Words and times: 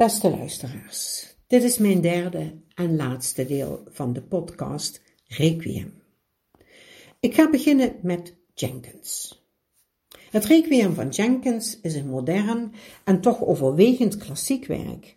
Beste 0.00 0.30
luisteraars, 0.30 1.34
dit 1.46 1.62
is 1.62 1.78
mijn 1.78 2.00
derde 2.00 2.52
en 2.74 2.96
laatste 2.96 3.46
deel 3.46 3.82
van 3.88 4.12
de 4.12 4.22
podcast 4.22 5.02
Requiem. 5.26 5.92
Ik 7.18 7.34
ga 7.34 7.50
beginnen 7.50 7.94
met 8.02 8.36
Jenkins. 8.54 9.42
Het 10.30 10.44
Requiem 10.44 10.94
van 10.94 11.08
Jenkins 11.08 11.80
is 11.80 11.94
een 11.94 12.08
modern 12.08 12.72
en 13.04 13.20
toch 13.20 13.44
overwegend 13.44 14.16
klassiek 14.16 14.66
werk, 14.66 15.16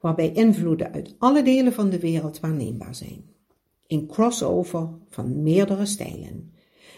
waarbij 0.00 0.32
invloeden 0.32 0.92
uit 0.92 1.14
alle 1.18 1.42
delen 1.42 1.72
van 1.72 1.90
de 1.90 1.98
wereld 1.98 2.40
waarneembaar 2.40 2.94
zijn. 2.94 3.24
Een 3.86 4.06
crossover 4.06 4.88
van 5.08 5.42
meerdere 5.42 5.86
stijlen. 5.86 6.52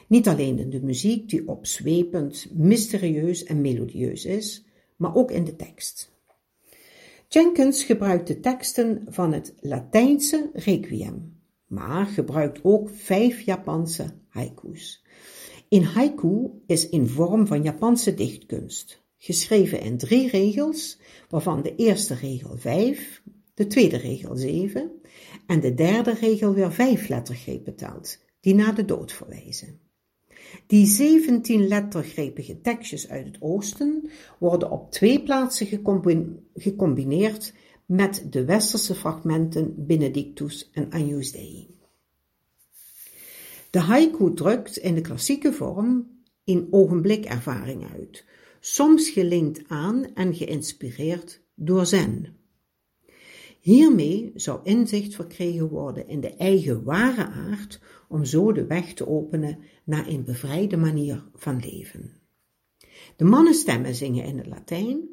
Niet 0.07 0.29
alleen 0.29 0.59
in 0.59 0.71
de 0.71 0.83
muziek, 0.83 1.29
die 1.29 1.49
opzwepend, 1.49 2.47
mysterieus 2.55 3.45
en 3.45 3.61
melodieus 3.61 4.25
is, 4.25 4.65
maar 4.97 5.15
ook 5.15 5.31
in 5.31 5.45
de 5.45 5.57
tekst. 5.57 6.15
Jenkins 7.29 7.85
gebruikt 7.85 8.27
de 8.27 8.41
teksten 8.41 9.03
van 9.09 9.33
het 9.33 9.55
Latijnse 9.61 10.51
Requiem, 10.53 11.41
maar 11.67 12.07
gebruikt 12.07 12.61
ook 12.63 12.91
vijf 12.91 13.41
Japanse 13.41 14.15
haiku's. 14.29 15.05
Een 15.69 15.85
haiku 15.85 16.51
is 16.67 16.93
een 16.93 17.09
vorm 17.09 17.47
van 17.47 17.63
Japanse 17.63 18.15
dichtkunst, 18.15 19.03
geschreven 19.19 19.81
in 19.81 19.99
drie 19.99 20.29
regels, 20.29 21.01
waarvan 21.29 21.63
de 21.63 21.75
eerste 21.75 22.15
regel 22.15 22.57
vijf, 22.57 23.23
de 23.55 23.67
tweede 23.67 23.97
regel 23.97 24.37
zeven 24.37 24.91
en 25.47 25.61
de 25.61 25.75
derde 25.75 26.15
regel 26.15 26.55
weer 26.55 26.73
vijf 26.73 27.09
lettergrepen 27.09 27.77
telt, 27.77 28.19
die 28.41 28.55
naar 28.55 28.75
de 28.75 28.85
dood 28.85 29.13
verwijzen. 29.13 29.81
Die 30.67 30.87
17 30.87 31.69
lettergrepige 31.69 32.61
tekstjes 32.61 33.09
uit 33.09 33.27
het 33.27 33.37
oosten 33.41 34.11
worden 34.39 34.71
op 34.71 34.91
twee 34.91 35.23
plaatsen 35.23 35.67
gecombineerd 36.55 37.53
met 37.87 38.27
de 38.31 38.45
westerse 38.45 38.95
fragmenten 38.95 39.87
Benedictus 39.87 40.71
en 40.73 40.91
Agnus 40.91 41.33
Dei. 41.33 41.75
De 43.71 43.79
haiku 43.79 44.35
drukt 44.35 44.77
in 44.77 44.95
de 44.95 45.01
klassieke 45.01 45.53
vorm 45.53 46.21
in 46.45 46.67
ogenblikervaring 46.71 47.93
uit, 47.93 48.25
soms 48.61 49.11
gelinkt 49.11 49.63
aan 49.67 50.15
en 50.15 50.35
geïnspireerd 50.35 51.41
door 51.55 51.87
zen. 51.87 52.37
Hiermee 53.67 54.33
zou 54.35 54.61
inzicht 54.63 55.15
verkregen 55.15 55.69
worden 55.69 56.09
in 56.09 56.21
de 56.21 56.35
eigen 56.35 56.83
ware 56.83 57.27
aard 57.27 57.81
om 58.09 58.25
zo 58.25 58.53
de 58.53 58.67
weg 58.67 58.95
te 58.95 59.07
openen 59.07 59.59
naar 59.85 60.07
een 60.07 60.25
bevrijde 60.25 60.77
manier 60.77 61.25
van 61.35 61.61
leven. 61.61 62.13
De 63.17 63.25
mannenstemmen 63.25 63.95
zingen 63.95 64.25
in 64.25 64.39
het 64.39 64.47
Latijn 64.47 65.09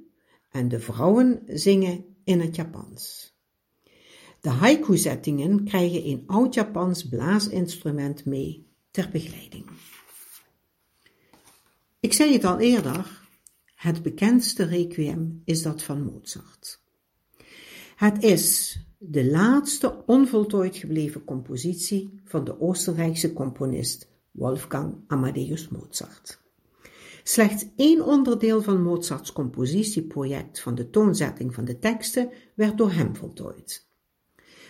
en 0.51 0.67
de 0.67 0.79
vrouwen 0.79 1.41
zingen 1.45 2.05
in 2.23 2.39
het 2.39 2.55
Japans. 2.55 3.33
De 4.41 4.49
haiku-zettingen 4.49 5.63
krijgen 5.63 6.07
een 6.07 6.23
oud-Japans 6.25 7.07
blaasinstrument 7.07 8.25
mee 8.25 8.67
ter 8.91 9.09
begeleiding. 9.11 9.65
Ik 11.99 12.13
zei 12.13 12.33
het 12.33 12.43
al 12.43 12.59
eerder, 12.59 13.27
het 13.75 14.03
bekendste 14.03 14.63
requiem 14.63 15.41
is 15.45 15.61
dat 15.61 15.83
van 15.83 16.03
Mozart. 16.03 16.83
Het 18.03 18.23
is 18.23 18.79
de 18.97 19.25
laatste 19.25 20.03
onvoltooid 20.05 20.75
gebleven 20.77 21.23
compositie 21.23 22.21
van 22.23 22.43
de 22.43 22.61
Oostenrijkse 22.61 23.33
componist 23.33 24.09
Wolfgang 24.31 24.95
Amadeus 25.07 25.69
Mozart. 25.69 26.41
Slechts 27.23 27.65
één 27.75 28.05
onderdeel 28.05 28.61
van 28.61 28.83
Mozarts 28.83 29.31
compositieproject 29.31 30.59
van 30.61 30.75
de 30.75 30.89
toonzetting 30.89 31.53
van 31.53 31.65
de 31.65 31.79
teksten 31.79 32.29
werd 32.55 32.77
door 32.77 32.91
hem 32.91 33.15
voltooid. 33.15 33.87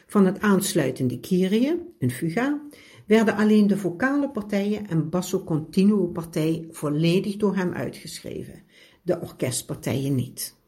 Van 0.07 0.25
het 0.25 0.39
aansluitende 0.39 1.19
Kyrie, 1.19 1.95
een 1.99 2.11
fuga, 2.11 2.61
werden 3.05 3.35
alleen 3.35 3.67
de 3.67 3.77
vocale 3.77 4.29
partijen 4.29 4.87
en 4.87 5.09
basso 5.09 5.43
continuo 5.43 6.07
partij 6.07 6.67
volledig 6.71 7.35
door 7.35 7.55
hem 7.55 7.73
uitgeschreven, 7.73 8.63
de 9.01 9.19
orkestpartijen 9.21 10.15
niet. 10.15 10.61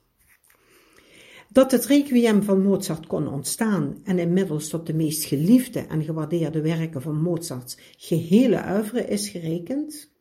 Dat 1.55 1.71
het 1.71 1.85
requiem 1.85 2.43
van 2.43 2.63
Mozart 2.63 3.07
kon 3.07 3.27
ontstaan 3.27 3.97
en 4.03 4.19
inmiddels 4.19 4.69
tot 4.69 4.87
de 4.87 4.93
meest 4.93 5.23
geliefde 5.23 5.79
en 5.79 6.03
gewaardeerde 6.03 6.61
werken 6.61 7.01
van 7.01 7.21
Mozarts 7.21 7.77
gehele 7.97 8.63
oeuvre 8.69 9.07
is 9.07 9.29
gerekend, 9.29 10.11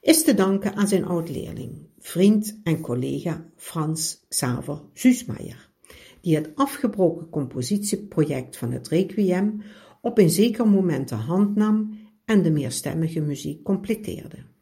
is 0.00 0.24
te 0.24 0.34
danken 0.34 0.74
aan 0.74 0.88
zijn 0.88 1.04
oud-leerling, 1.04 1.88
vriend 1.98 2.60
en 2.62 2.80
collega 2.80 3.50
Frans 3.56 4.24
Xaver 4.28 4.82
Süssmayer, 4.92 5.70
die 6.20 6.34
het 6.34 6.50
afgebroken 6.54 7.28
compositieproject 7.28 8.56
van 8.56 8.72
het 8.72 8.88
requiem 8.88 9.62
op 10.00 10.18
een 10.18 10.30
zeker 10.30 10.68
moment 10.68 11.08
de 11.08 11.14
hand 11.14 11.56
nam 11.56 11.98
en 12.24 12.42
de 12.42 12.50
meerstemmige 12.50 13.20
muziek 13.20 13.62
completeerde. 13.62 14.55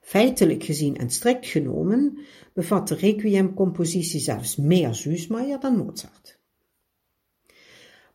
Feitelijk 0.00 0.64
gezien 0.64 0.96
en 0.96 1.10
strikt 1.10 1.46
genomen 1.46 2.18
bevat 2.52 2.88
de 2.88 2.94
requiem-compositie 2.94 4.20
zelfs 4.20 4.56
meer 4.56 4.94
Süssmayer 4.94 5.60
dan 5.60 5.76
Mozart. 5.76 6.38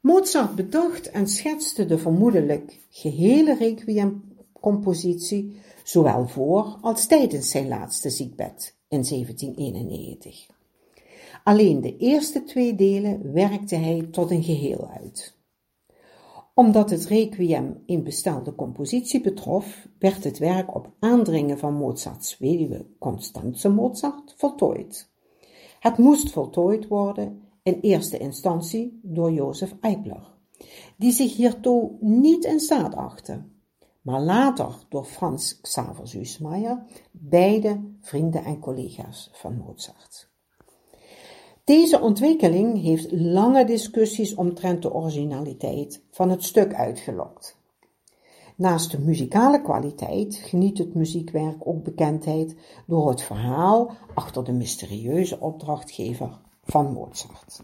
Mozart 0.02 0.56
bedacht 0.56 1.10
en 1.10 1.28
schetste 1.28 1.86
de 1.86 1.98
vermoedelijk 1.98 2.80
gehele 2.90 3.56
requiem-compositie 3.56 5.60
zowel 5.84 6.28
voor 6.28 6.78
als 6.82 7.08
tijdens 7.08 7.50
zijn 7.50 7.68
laatste 7.68 8.10
ziekbed 8.10 8.76
in 8.88 9.04
1791. 9.04 10.48
Alleen 11.44 11.82
de 11.82 11.98
eerste 11.98 12.44
twee 12.44 12.76
delen 12.76 13.34
werkte 13.34 13.76
hij 13.76 14.08
tot 14.12 14.32
een 14.32 14.44
geheel 14.44 14.90
uit 14.90 15.36
omdat 16.56 16.90
het 16.90 17.06
requiem 17.06 17.84
een 17.86 18.04
bestelde 18.04 18.56
compositie 18.56 19.22
betrof, 19.22 19.88
werd 20.00 20.24
het 20.24 20.38
werk 20.38 20.76
op 20.76 20.92
aandringen 21.00 21.58
van 21.58 21.74
Mozarts 21.74 22.38
weduwe 22.38 22.86
Constanze 23.00 23.70
Mozart 23.70 24.34
voltooid. 24.38 25.10
Het 25.80 25.98
moest 25.98 26.32
voltooid 26.32 26.88
worden 26.88 27.42
in 27.64 27.80
eerste 27.82 28.18
instantie 28.18 29.00
door 29.04 29.32
Jozef 29.32 29.76
Eibler, 29.82 30.34
die 30.98 31.12
zich 31.12 31.36
hiertoe 31.36 31.92
niet 32.00 32.46
in 32.46 32.60
staat 32.60 32.96
achtte, 32.96 33.44
maar 34.02 34.22
later 34.22 34.76
door 34.90 35.06
Frans 35.06 35.62
Xaver 35.62 36.08
Süssmayer, 36.08 36.84
beide 37.12 37.82
vrienden 38.02 38.44
en 38.44 38.60
collega's 38.60 39.30
van 39.34 39.58
Mozart. 39.58 40.34
Deze 41.66 42.00
ontwikkeling 42.00 42.82
heeft 42.82 43.12
lange 43.12 43.66
discussies 43.66 44.36
omtrent 44.36 44.82
de 44.82 44.94
originaliteit 44.94 46.02
van 46.12 46.30
het 46.30 46.44
stuk 46.44 46.74
uitgelokt. 46.74 47.58
Naast 48.56 48.92
de 48.92 49.00
muzikale 49.00 49.62
kwaliteit 49.62 50.36
geniet 50.36 50.78
het 50.78 50.94
muziekwerk 50.94 51.68
ook 51.68 51.84
bekendheid 51.84 52.56
door 52.88 53.10
het 53.10 53.22
verhaal 53.22 53.92
achter 54.14 54.44
de 54.44 54.52
mysterieuze 54.52 55.40
opdrachtgever 55.40 56.40
van 56.64 56.94
Mozart. 56.94 57.62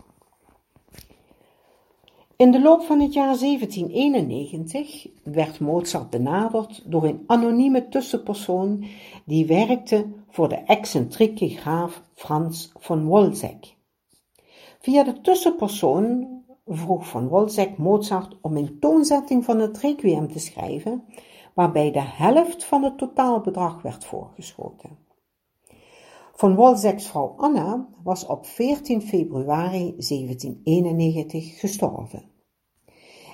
In 2.35 2.51
de 2.51 2.61
loop 2.61 2.81
van 2.81 3.00
het 3.00 3.13
jaar 3.13 3.38
1791 3.40 5.07
werd 5.23 5.59
Mozart 5.59 6.09
benaderd 6.09 6.84
door 6.85 7.03
een 7.03 7.23
anonieme 7.28 7.90
tussenpersoon 7.90 8.85
die 9.25 9.45
werkte 9.45 10.06
voor 10.29 10.50
de 10.50 10.56
excentrieke 10.66 11.50
graaf 11.50 12.01
Frans 12.13 12.72
von 12.79 13.06
Wolsegg. 13.06 13.79
Via 14.81 15.03
de 15.03 15.22
tussenpersoon 15.22 16.28
vroeg 16.66 17.08
van 17.08 17.28
Wolsek 17.28 17.78
Mozart 17.78 18.38
om 18.42 18.58
een 18.58 18.80
toonzetting 18.80 19.46
van 19.46 19.59
het 19.59 19.78
requiem 19.78 20.31
te 20.31 20.40
schrijven, 20.40 21.03
waarbij 21.53 21.92
de 21.92 22.02
helft 22.02 22.64
van 22.64 22.84
het 22.84 22.97
totaalbedrag 22.97 23.81
werd 23.81 24.06
voorgeschoten. 24.06 24.97
Von 26.34 26.56
Wolseks 26.56 27.08
vrouw 27.08 27.34
Anna 27.38 27.88
was 28.03 28.25
op 28.25 28.46
14 28.46 29.02
februari 29.02 29.94
1791 29.97 31.59
gestorven. 31.59 32.23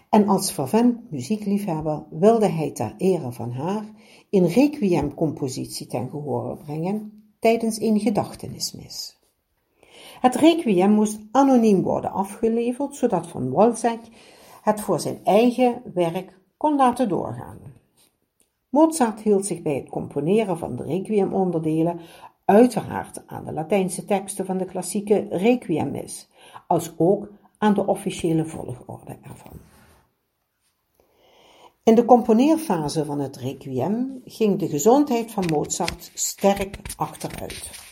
En 0.10 0.28
als 0.28 0.52
fervent 0.52 1.12
muziekliefhebber 1.12 2.06
wilde 2.10 2.48
hij 2.48 2.72
ter 2.72 2.94
ere 2.98 3.32
van 3.32 3.52
haar 3.52 3.86
een 4.30 4.48
requiem-compositie 4.48 5.88
ten 5.88 6.10
gehore 6.10 6.58
brengen 6.58 7.24
tijdens 7.40 7.82
een 7.82 8.00
gedachtenismis. 8.00 9.17
Het 10.20 10.36
requiem 10.36 10.92
moest 10.92 11.20
anoniem 11.32 11.82
worden 11.82 12.12
afgeleverd, 12.12 12.96
zodat 12.96 13.28
Van 13.28 13.50
Wolzek 13.50 14.00
het 14.62 14.82
voor 14.82 15.00
zijn 15.00 15.20
eigen 15.24 15.82
werk 15.94 16.38
kon 16.58 16.76
laten 16.76 17.10
doorgaan. 17.10 17.60
Mozart 18.70 19.20
hield 19.20 19.46
zich 19.46 19.62
bij 19.62 19.76
het 19.76 19.90
componeren 19.90 20.58
van 20.58 20.76
de 20.76 20.84
requiemonderdelen 20.84 22.00
uiteraard 22.46 23.24
aan 23.28 23.46
de 23.46 23.54
Latijnse 23.54 24.06
teksten 24.06 24.46
van 24.46 24.58
de 24.58 24.66
klassieke 24.66 25.28
requiemmis, 25.30 26.30
als 26.68 26.94
ook 26.98 27.30
aan 27.58 27.74
de 27.74 27.86
officiële 27.86 28.46
volgorde 28.46 29.18
ervan. 29.22 29.60
In 31.84 31.96
de 31.96 32.06
componeerfase 32.06 33.06
van 33.06 33.20
het 33.20 33.38
requiem 33.38 34.22
ging 34.26 34.60
de 34.60 34.68
gezondheid 34.68 35.32
van 35.32 35.46
Mozart 35.46 36.12
sterk 36.14 36.80
achteruit. 36.96 37.87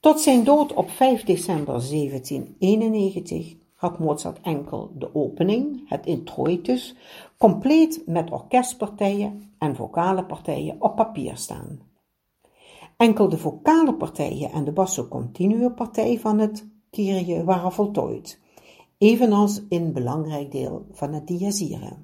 Tot 0.00 0.20
zijn 0.20 0.44
dood 0.44 0.72
op 0.72 0.90
5 0.90 1.24
december 1.24 1.74
1791 1.74 3.56
had 3.74 3.98
Mozart 3.98 4.40
enkel 4.40 4.92
de 4.98 5.14
opening, 5.14 5.88
het 5.88 6.06
introitus, 6.06 6.96
compleet 7.36 8.02
met 8.06 8.30
orkestpartijen 8.30 9.52
en 9.58 9.76
vocale 9.76 10.24
partijen 10.24 10.76
op 10.78 10.96
papier 10.96 11.36
staan. 11.36 11.80
Enkel 12.96 13.28
de 13.28 13.38
vocale 13.38 13.94
partijen 13.94 14.52
en 14.52 14.64
de 14.64 14.72
basso 14.72 15.08
continue 15.08 15.70
partij 15.70 16.18
van 16.18 16.38
het 16.38 16.66
Kyrie 16.90 17.42
waren 17.42 17.72
voltooid, 17.72 18.40
evenals 18.98 19.62
in 19.68 19.92
belangrijk 19.92 20.52
deel 20.52 20.86
van 20.92 21.12
het 21.12 21.26
diazire. 21.26 21.96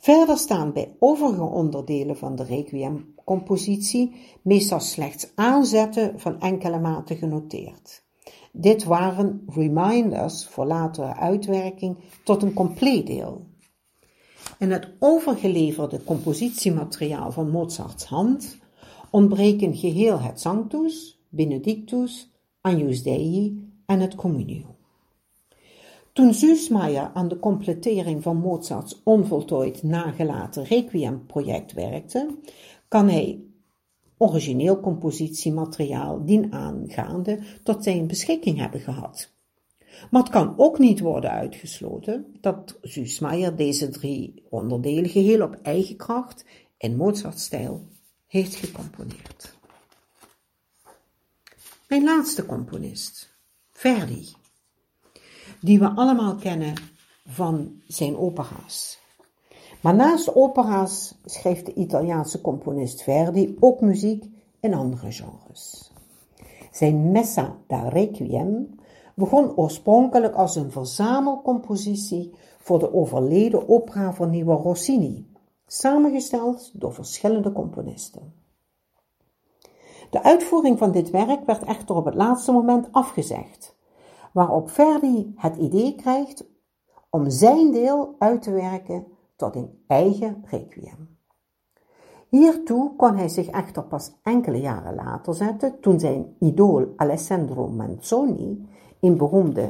Verder 0.00 0.36
staan 0.36 0.72
bij 0.72 0.96
overige 0.98 1.42
onderdelen 1.42 2.16
van 2.16 2.36
de 2.36 2.42
requiem-compositie 2.42 4.14
meestal 4.42 4.80
slechts 4.80 5.32
aanzetten 5.34 6.20
van 6.20 6.40
enkele 6.40 6.78
maten 6.78 7.16
genoteerd. 7.16 8.04
Dit 8.52 8.84
waren 8.84 9.42
reminders 9.46 10.46
voor 10.46 10.66
latere 10.66 11.14
uitwerking 11.14 11.96
tot 12.24 12.42
een 12.42 12.52
compleet 12.52 13.06
deel. 13.06 13.46
In 14.58 14.70
het 14.70 14.88
overgeleverde 14.98 16.04
compositiemateriaal 16.04 17.32
van 17.32 17.50
Mozarts 17.50 18.04
hand 18.04 18.58
ontbreken 19.10 19.76
geheel 19.76 20.20
het 20.20 20.40
Sanctus, 20.40 21.24
Benedictus, 21.28 22.30
Agnus 22.60 23.02
Dei 23.02 23.58
en 23.86 24.00
het 24.00 24.14
Communio. 24.14 24.79
Toen 26.20 26.34
Süssmayr 26.34 27.10
aan 27.14 27.28
de 27.28 27.38
completering 27.38 28.22
van 28.22 28.36
Mozarts 28.36 29.00
onvoltooid 29.04 29.82
nagelaten 29.82 30.64
Requiem-project 30.64 31.72
werkte, 31.72 32.36
kan 32.88 33.08
hij 33.08 33.40
origineel 34.16 34.80
compositiemateriaal 34.80 36.24
dienaangaande 36.24 37.38
tot 37.62 37.84
zijn 37.84 38.06
beschikking 38.06 38.58
hebben 38.58 38.80
gehad. 38.80 39.32
Maar 40.10 40.22
het 40.22 40.30
kan 40.30 40.54
ook 40.56 40.78
niet 40.78 41.00
worden 41.00 41.30
uitgesloten 41.30 42.36
dat 42.40 42.78
Süssmayr 42.82 43.56
deze 43.56 43.88
drie 43.88 44.42
onderdelen 44.48 45.10
geheel 45.10 45.42
op 45.42 45.58
eigen 45.62 45.96
kracht 45.96 46.44
in 46.76 46.96
Mozart-stijl 46.96 47.86
heeft 48.26 48.54
gecomponeerd. 48.54 49.58
Mijn 51.88 52.04
laatste 52.04 52.46
componist, 52.46 53.38
Verdi, 53.70 54.38
die 55.60 55.78
we 55.78 55.88
allemaal 55.88 56.34
kennen 56.34 56.74
van 57.26 57.80
zijn 57.86 58.16
opera's. 58.16 58.98
Maar 59.80 59.94
naast 59.94 60.34
opera's 60.34 61.14
schreef 61.24 61.62
de 61.62 61.74
Italiaanse 61.74 62.40
componist 62.40 63.02
Verdi 63.02 63.56
ook 63.60 63.80
muziek 63.80 64.24
in 64.60 64.74
andere 64.74 65.12
genres. 65.12 65.92
Zijn 66.72 67.10
Messa 67.10 67.56
da 67.66 67.88
Requiem 67.88 68.78
begon 69.14 69.56
oorspronkelijk 69.56 70.34
als 70.34 70.56
een 70.56 70.70
verzamelcompositie 70.70 72.34
voor 72.58 72.78
de 72.78 72.94
overleden 72.94 73.68
opera 73.68 74.12
van 74.14 74.30
Nieuwe 74.30 74.54
Rossini, 74.54 75.26
samengesteld 75.66 76.70
door 76.74 76.94
verschillende 76.94 77.52
componisten. 77.52 78.32
De 80.10 80.22
uitvoering 80.22 80.78
van 80.78 80.92
dit 80.92 81.10
werk 81.10 81.46
werd 81.46 81.64
echter 81.64 81.96
op 81.96 82.04
het 82.04 82.14
laatste 82.14 82.52
moment 82.52 82.88
afgezegd, 82.90 83.74
waarop 84.32 84.70
Verdi 84.70 85.32
het 85.36 85.56
idee 85.56 85.94
krijgt 85.94 86.44
om 87.10 87.30
zijn 87.30 87.70
deel 87.72 88.14
uit 88.18 88.42
te 88.42 88.50
werken 88.50 89.06
tot 89.36 89.56
een 89.56 89.82
eigen 89.86 90.44
requiem. 90.46 91.18
Hiertoe 92.28 92.96
kon 92.96 93.16
hij 93.16 93.28
zich 93.28 93.46
echter 93.46 93.82
pas 93.82 94.12
enkele 94.22 94.60
jaren 94.60 94.94
later 94.94 95.34
zetten, 95.34 95.80
toen 95.80 96.00
zijn 96.00 96.36
idool 96.38 96.92
Alessandro 96.96 97.68
Manzoni, 97.68 98.68
een 99.00 99.16
beroemde 99.16 99.68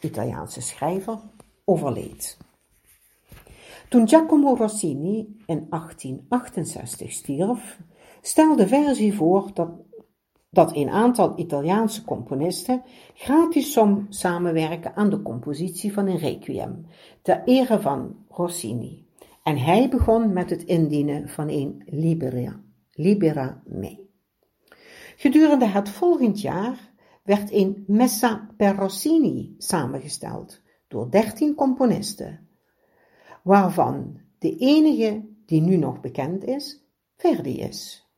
Italiaanse 0.00 0.60
schrijver, 0.60 1.18
overleed. 1.64 2.38
Toen 3.88 4.08
Giacomo 4.08 4.54
Rossini 4.54 5.42
in 5.46 5.66
1868 5.70 7.12
stierf, 7.12 7.80
stelde 8.20 8.68
Verdi 8.68 9.12
voor 9.12 9.50
dat, 9.54 9.68
dat 10.50 10.76
een 10.76 10.90
aantal 10.90 11.38
Italiaanse 11.38 12.04
componisten 12.04 12.82
gratis 13.14 13.72
som 13.72 14.06
samenwerken 14.08 14.94
aan 14.94 15.10
de 15.10 15.22
compositie 15.22 15.92
van 15.92 16.06
een 16.06 16.18
requiem, 16.18 16.86
ter 17.22 17.42
ere 17.44 17.80
van 17.80 18.16
Rossini. 18.28 19.06
En 19.42 19.58
hij 19.58 19.88
begon 19.88 20.32
met 20.32 20.50
het 20.50 20.62
indienen 20.62 21.28
van 21.28 21.48
een 21.48 21.82
Libera, 21.86 22.60
Libera 22.92 23.62
Me. 23.64 24.08
Gedurende 25.16 25.66
het 25.66 25.88
volgend 25.88 26.40
jaar 26.40 26.92
werd 27.22 27.52
een 27.52 27.84
Messa 27.86 28.48
per 28.56 28.74
Rossini 28.74 29.54
samengesteld 29.58 30.60
door 30.88 31.10
dertien 31.10 31.54
componisten, 31.54 32.48
waarvan 33.42 34.20
de 34.38 34.56
enige 34.56 35.28
die 35.46 35.60
nu 35.60 35.76
nog 35.76 36.00
bekend 36.00 36.44
is, 36.44 36.84
Verdi 37.16 37.60
is. 37.60 38.09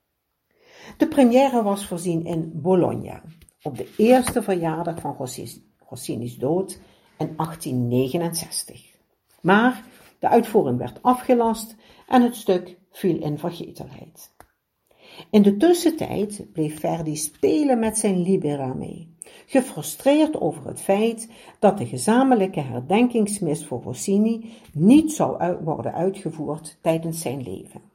De 0.96 1.08
première 1.08 1.62
was 1.62 1.86
voorzien 1.86 2.24
in 2.24 2.50
Bologna, 2.54 3.22
op 3.62 3.76
de 3.76 3.94
eerste 3.96 4.42
verjaardag 4.42 5.00
van 5.00 5.16
Rossini's 5.88 6.36
dood 6.36 6.80
in 7.18 7.36
1869. 7.36 8.90
Maar 9.40 9.84
de 10.18 10.28
uitvoering 10.28 10.78
werd 10.78 11.02
afgelast 11.02 11.76
en 12.08 12.22
het 12.22 12.36
stuk 12.36 12.78
viel 12.90 13.22
in 13.22 13.38
vergetelheid. 13.38 14.30
In 15.30 15.42
de 15.42 15.56
tussentijd 15.56 16.46
bleef 16.52 16.80
Verdi 16.80 17.16
spelen 17.16 17.78
met 17.78 17.98
zijn 17.98 18.22
Libera 18.22 18.74
mee, 18.74 19.16
gefrustreerd 19.46 20.40
over 20.40 20.66
het 20.66 20.80
feit 20.80 21.28
dat 21.58 21.78
de 21.78 21.86
gezamenlijke 21.86 22.60
herdenkingsmis 22.60 23.66
voor 23.66 23.82
Rossini 23.82 24.52
niet 24.72 25.12
zou 25.12 25.56
worden 25.64 25.92
uitgevoerd 25.92 26.78
tijdens 26.80 27.20
zijn 27.20 27.42
leven. 27.42 27.91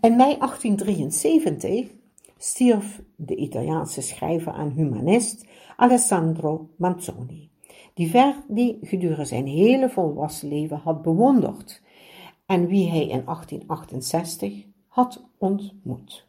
In 0.00 0.16
mei 0.16 0.36
1873 0.38 1.90
stierf 2.38 3.02
de 3.16 3.36
Italiaanse 3.36 4.00
schrijver 4.00 4.54
en 4.54 4.70
humanist 4.70 5.46
Alessandro 5.76 6.68
Manzoni, 6.76 7.50
die 7.94 8.10
Verdi 8.10 8.78
gedurende 8.82 9.24
zijn 9.24 9.46
hele 9.46 9.90
volwassen 9.90 10.48
leven 10.48 10.76
had 10.76 11.02
bewonderd 11.02 11.82
en 12.46 12.66
wie 12.66 12.88
hij 12.88 13.06
in 13.06 13.24
1868 13.24 14.64
had 14.86 15.24
ontmoet. 15.38 16.26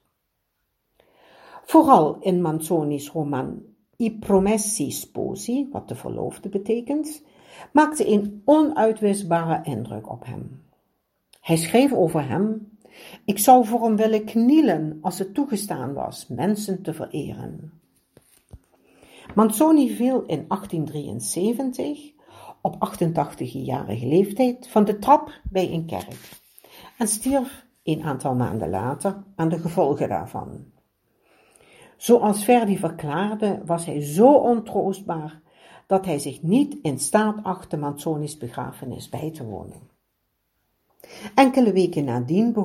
Vooral 1.65 2.18
in 2.19 2.42
Manzoni's 2.42 3.09
roman 3.09 3.62
I 3.98 4.18
Promessi 4.19 4.91
Sposi, 4.91 5.67
wat 5.72 5.88
de 5.88 5.96
verloofde 5.96 6.50
betekent, 6.50 7.24
maakte 7.72 8.08
een 8.08 8.41
onuitwisbare 8.46 9.60
indruk 9.63 10.10
op 10.12 10.25
hem. 10.25 10.63
Hij 11.41 11.58
schreef 11.58 11.93
over 11.93 12.27
hem 12.27 12.72
ik 13.25 13.39
zou 13.39 13.65
voor 13.65 13.83
hem 13.83 13.95
willen 13.95 14.25
knielen 14.25 14.98
als 15.01 15.19
het 15.19 15.33
toegestaan 15.33 15.93
was 15.93 16.27
mensen 16.27 16.81
te 16.81 16.93
vereren. 16.93 17.71
Manzoni 19.36 19.95
viel 19.95 20.24
in 20.25 20.45
1873 20.48 22.12
op 22.62 22.75
88-jarige 22.75 24.07
leeftijd 24.07 24.67
van 24.67 24.86
de 24.86 25.00
trap 25.00 25.31
bij 25.43 25.71
een 25.71 25.86
kerk 25.86 26.39
en 26.98 27.07
stierf 27.07 27.65
een 27.83 28.03
aantal 28.03 28.36
maanden 28.36 28.69
later 28.69 29.24
aan 29.36 29.50
de 29.50 29.60
gevolgen 29.60 30.10
daarvan. 30.10 30.65
Zoals 31.98 32.43
Verdi 32.43 32.77
verklaarde, 32.77 33.62
was 33.65 33.86
hij 33.86 34.01
zo 34.01 34.33
ontroostbaar 34.33 35.41
dat 35.88 36.05
hij 36.05 36.19
zich 36.19 36.41
niet 36.41 36.77
in 36.81 37.00
staat 37.00 37.43
achtte 37.43 37.77
Manzoni's 37.77 38.38
begrafenis 38.38 39.10
bij 39.10 39.31
te 39.31 39.45
wonen. 39.45 39.90
Enkele 41.36 41.72
weken 41.74 42.03
nadien 42.03 42.56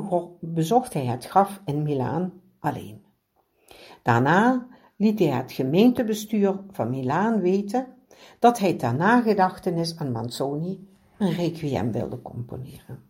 bezocht 0.40 0.92
hij 0.92 1.04
het 1.04 1.26
graf 1.26 1.60
in 1.64 1.82
Milaan 1.82 2.32
alleen. 2.58 3.04
Daarna 4.02 4.66
liet 4.96 5.18
hij 5.18 5.28
het 5.28 5.52
gemeentebestuur 5.52 6.60
van 6.70 6.90
Milaan 6.90 7.40
weten 7.40 7.86
dat 8.38 8.58
hij 8.58 8.74
ter 8.74 8.94
nagedachtenis 8.94 9.98
aan 9.98 10.12
Manzoni 10.12 10.88
een 11.18 11.32
requiem 11.32 11.92
wilde 11.92 12.22
componeren. 12.22 13.04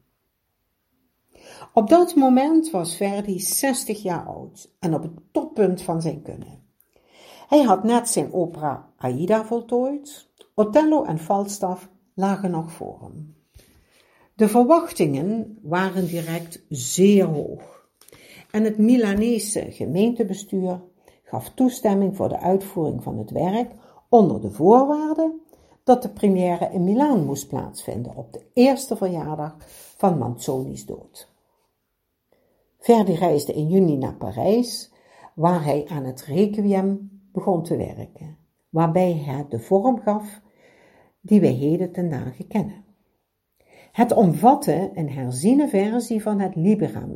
Op 1.73 1.88
dat 1.88 2.14
moment 2.14 2.71
was 2.71 2.97
Verdi 2.97 3.40
60 3.40 4.02
jaar 4.02 4.26
oud 4.26 4.75
en 4.78 4.95
op 4.95 5.02
het 5.02 5.12
toppunt 5.31 5.83
van 5.83 6.02
zijn 6.02 6.23
kunnen. 6.23 6.64
Hij 7.49 7.62
had 7.62 7.85
net 7.85 8.09
zijn 8.09 8.33
opera 8.33 8.90
Aida 8.97 9.45
voltooid, 9.45 10.31
Othello 10.55 11.05
en 11.05 11.19
Falstaff 11.19 11.88
lagen 12.14 12.50
nog 12.50 12.73
voor 12.73 13.00
hem. 13.02 13.36
De 14.37 14.49
verwachtingen 14.49 15.59
waren 15.62 16.07
direct 16.07 16.64
zeer 16.69 17.25
hoog 17.25 17.88
en 18.50 18.64
het 18.64 18.78
Milanese 18.78 19.71
gemeentebestuur 19.71 20.81
gaf 21.23 21.50
toestemming 21.55 22.16
voor 22.16 22.28
de 22.28 22.38
uitvoering 22.38 23.02
van 23.02 23.19
het 23.19 23.31
werk 23.31 23.73
onder 24.09 24.40
de 24.40 24.50
voorwaarde 24.50 25.35
dat 25.85 26.02
de 26.02 26.09
première 26.09 26.71
in 26.73 26.85
Milaan 26.85 27.25
moest 27.25 27.49
plaatsvinden 27.49 28.16
op 28.16 28.33
de 28.33 28.45
eerste 28.52 28.97
verjaardag 28.97 29.57
van 29.97 30.19
Manzoni's 30.19 30.87
dood. 30.87 31.33
Verdi 32.78 33.14
reisde 33.14 33.52
in 33.52 33.69
juni 33.69 33.97
naar 33.97 34.14
Parijs, 34.14 34.93
waar 35.35 35.64
hij 35.64 35.87
aan 35.88 36.05
het 36.05 36.23
requiem 36.23 37.21
begon 37.33 37.62
te 37.62 37.76
werken, 37.76 38.37
waarbij 38.69 39.12
hij 39.12 39.47
de 39.49 39.59
vorm 39.59 40.00
gaf 40.00 40.40
die 41.21 41.40
wij 41.40 41.52
heden 41.52 41.93
ten 41.93 42.11
dagen 42.11 42.47
kennen. 42.47 42.86
Het 43.97 44.12
omvatte 44.12 44.91
een 44.95 45.11
herziene 45.11 45.69
versie 45.69 46.23
van 46.23 46.41
het 46.41 46.55
Libera 46.55 47.07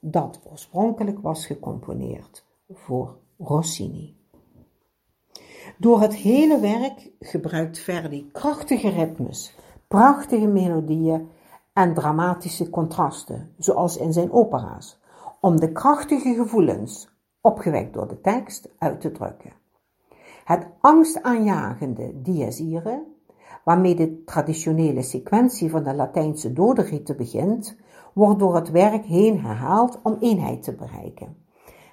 dat 0.00 0.40
oorspronkelijk 0.50 1.18
was 1.20 1.46
gecomponeerd 1.46 2.44
voor 2.72 3.16
Rossini. 3.38 4.16
Door 5.78 6.00
het 6.00 6.14
hele 6.14 6.60
werk 6.60 7.10
gebruikt 7.20 7.78
Verdi 7.78 8.30
krachtige 8.32 8.88
ritmes, 8.88 9.54
prachtige 9.88 10.46
melodieën 10.46 11.28
en 11.72 11.94
dramatische 11.94 12.70
contrasten, 12.70 13.54
zoals 13.56 13.96
in 13.96 14.12
zijn 14.12 14.32
opera's, 14.32 15.00
om 15.40 15.60
de 15.60 15.72
krachtige 15.72 16.34
gevoelens, 16.34 17.08
opgewekt 17.40 17.92
door 17.94 18.08
de 18.08 18.20
tekst, 18.20 18.68
uit 18.78 19.00
te 19.00 19.12
drukken. 19.12 19.52
Het 20.44 20.66
angstaanjagende 20.80 22.22
dies 22.22 22.58
waarmee 23.68 23.94
de 23.94 24.22
traditionele 24.24 25.02
sequentie 25.02 25.70
van 25.70 25.84
de 25.84 25.94
Latijnse 25.94 26.52
dodenriten 26.52 27.16
begint, 27.16 27.76
wordt 28.12 28.38
door 28.38 28.54
het 28.54 28.70
werk 28.70 29.04
heen 29.04 29.40
herhaald 29.40 29.98
om 30.02 30.16
eenheid 30.20 30.62
te 30.62 30.74
bereiken. 30.74 31.36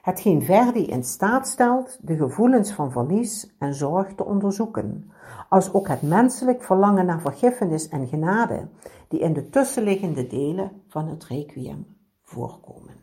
Hetgeen 0.02 0.44
Verdi 0.44 0.86
in 0.86 1.04
staat 1.04 1.48
stelt 1.48 1.98
de 2.02 2.16
gevoelens 2.16 2.72
van 2.72 2.92
verlies 2.92 3.56
en 3.60 3.74
zorg 3.74 4.16
te 4.16 4.26
onderzoeken, 4.26 5.12
als 5.50 5.74
ook 5.74 5.88
het 5.88 6.02
menselijk 6.02 6.64
verlangen 6.64 7.06
naar 7.06 7.22
vergiffenis 7.22 7.88
en 7.88 8.08
genade, 8.08 8.68
die 9.08 9.20
in 9.20 9.34
de 9.34 9.50
tussenliggende 9.50 10.28
delen 10.28 10.72
van 10.88 11.08
het 11.08 11.24
requiem 11.24 11.86
voorkomen. 12.24 12.96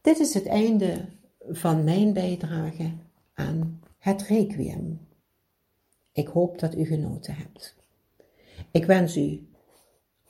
Dit 0.00 0.18
is 0.18 0.34
het 0.34 0.46
einde 0.46 1.08
van 1.48 1.84
mijn 1.84 2.12
bijdrage 2.12 2.92
aan 3.34 3.80
het 3.98 4.22
requiem. 4.22 5.07
Ik 6.18 6.28
hoop 6.28 6.58
dat 6.58 6.74
u 6.74 6.84
genoten 6.84 7.34
hebt. 7.34 7.76
Ik 8.70 8.84
wens 8.84 9.16
u 9.16 9.48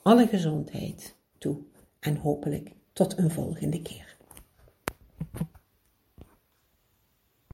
alle 0.01 0.27
gezondheid 0.27 1.15
toe 1.37 1.57
en 1.99 2.17
hopelijk 2.17 2.71
tot 2.93 3.17
een 3.17 3.31
volgende 3.31 3.81
keer. 3.81 4.17